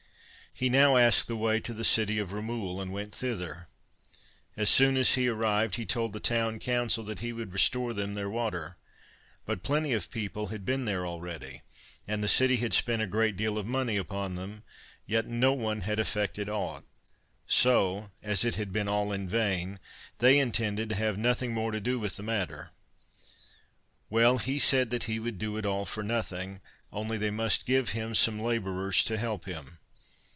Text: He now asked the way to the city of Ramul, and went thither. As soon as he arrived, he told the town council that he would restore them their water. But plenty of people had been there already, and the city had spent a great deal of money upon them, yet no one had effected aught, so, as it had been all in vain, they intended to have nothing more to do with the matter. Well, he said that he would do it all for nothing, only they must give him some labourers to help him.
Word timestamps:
He 0.53 0.67
now 0.69 0.97
asked 0.97 1.27
the 1.29 1.37
way 1.37 1.61
to 1.61 1.73
the 1.73 1.81
city 1.85 2.19
of 2.19 2.33
Ramul, 2.33 2.79
and 2.81 2.91
went 2.91 3.13
thither. 3.15 3.67
As 4.57 4.69
soon 4.69 4.95
as 4.97 5.13
he 5.13 5.27
arrived, 5.29 5.75
he 5.75 5.85
told 5.87 6.11
the 6.11 6.19
town 6.19 6.59
council 6.59 7.05
that 7.05 7.19
he 7.19 7.31
would 7.31 7.53
restore 7.53 7.93
them 7.93 8.13
their 8.15 8.29
water. 8.29 8.75
But 9.45 9.63
plenty 9.63 9.93
of 9.93 10.11
people 10.11 10.47
had 10.47 10.65
been 10.65 10.83
there 10.83 11.07
already, 11.07 11.61
and 12.05 12.21
the 12.21 12.27
city 12.27 12.57
had 12.57 12.73
spent 12.73 13.01
a 13.01 13.07
great 13.07 13.37
deal 13.37 13.57
of 13.57 13.65
money 13.65 13.95
upon 13.95 14.35
them, 14.35 14.63
yet 15.07 15.25
no 15.25 15.53
one 15.53 15.81
had 15.81 16.01
effected 16.01 16.49
aught, 16.49 16.83
so, 17.47 18.11
as 18.21 18.43
it 18.43 18.55
had 18.55 18.73
been 18.73 18.89
all 18.89 19.13
in 19.13 19.29
vain, 19.29 19.79
they 20.19 20.37
intended 20.37 20.89
to 20.89 20.95
have 20.95 21.17
nothing 21.17 21.53
more 21.53 21.71
to 21.71 21.79
do 21.79 21.97
with 21.97 22.17
the 22.17 22.23
matter. 22.23 22.71
Well, 24.09 24.37
he 24.37 24.59
said 24.59 24.89
that 24.91 25.05
he 25.05 25.17
would 25.17 25.39
do 25.39 25.55
it 25.57 25.65
all 25.65 25.85
for 25.85 26.03
nothing, 26.03 26.59
only 26.91 27.17
they 27.17 27.31
must 27.31 27.65
give 27.65 27.91
him 27.91 28.13
some 28.13 28.37
labourers 28.39 29.01
to 29.05 29.17
help 29.17 29.45
him. 29.45 29.77